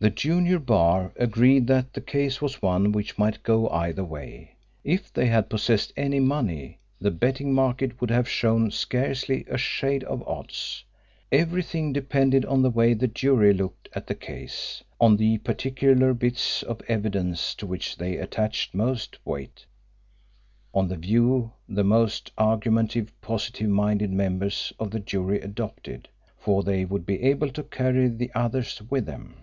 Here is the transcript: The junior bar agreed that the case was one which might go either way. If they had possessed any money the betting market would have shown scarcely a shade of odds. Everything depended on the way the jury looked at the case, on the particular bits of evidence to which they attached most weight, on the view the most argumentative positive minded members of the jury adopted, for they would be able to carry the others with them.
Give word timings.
The 0.00 0.10
junior 0.10 0.58
bar 0.58 1.14
agreed 1.16 1.66
that 1.68 1.94
the 1.94 2.02
case 2.02 2.42
was 2.42 2.60
one 2.60 2.92
which 2.92 3.16
might 3.16 3.42
go 3.42 3.70
either 3.70 4.04
way. 4.04 4.56
If 4.84 5.10
they 5.10 5.24
had 5.24 5.48
possessed 5.48 5.94
any 5.96 6.20
money 6.20 6.78
the 7.00 7.10
betting 7.10 7.54
market 7.54 8.02
would 8.02 8.10
have 8.10 8.28
shown 8.28 8.70
scarcely 8.70 9.46
a 9.48 9.56
shade 9.56 10.04
of 10.04 10.22
odds. 10.28 10.84
Everything 11.32 11.90
depended 11.90 12.44
on 12.44 12.60
the 12.60 12.68
way 12.68 12.92
the 12.92 13.08
jury 13.08 13.54
looked 13.54 13.88
at 13.94 14.06
the 14.06 14.14
case, 14.14 14.84
on 15.00 15.16
the 15.16 15.38
particular 15.38 16.12
bits 16.12 16.62
of 16.62 16.82
evidence 16.86 17.54
to 17.54 17.64
which 17.64 17.96
they 17.96 18.18
attached 18.18 18.74
most 18.74 19.24
weight, 19.24 19.64
on 20.74 20.86
the 20.88 20.96
view 20.98 21.50
the 21.66 21.82
most 21.82 22.30
argumentative 22.36 23.10
positive 23.22 23.70
minded 23.70 24.10
members 24.12 24.70
of 24.78 24.90
the 24.90 25.00
jury 25.00 25.40
adopted, 25.40 26.10
for 26.36 26.62
they 26.62 26.84
would 26.84 27.06
be 27.06 27.22
able 27.22 27.48
to 27.48 27.62
carry 27.62 28.06
the 28.08 28.30
others 28.34 28.82
with 28.90 29.06
them. 29.06 29.36